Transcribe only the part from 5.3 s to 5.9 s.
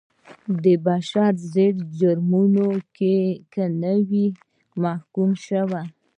شوي.